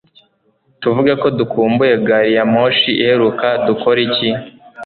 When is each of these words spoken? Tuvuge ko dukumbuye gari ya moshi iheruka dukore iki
Tuvuge 0.81 1.13
ko 1.21 1.27
dukumbuye 1.37 1.93
gari 2.07 2.31
ya 2.37 2.43
moshi 2.53 2.91
iheruka 3.01 3.47
dukore 3.65 3.99
iki 4.09 4.29